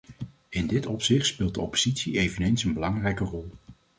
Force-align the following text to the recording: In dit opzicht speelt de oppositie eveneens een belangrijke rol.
In 0.49 0.67
dit 0.67 0.85
opzicht 0.85 1.25
speelt 1.25 1.53
de 1.53 1.61
oppositie 1.61 2.17
eveneens 2.19 2.63
een 2.63 2.73
belangrijke 2.73 3.23
rol. 3.23 3.51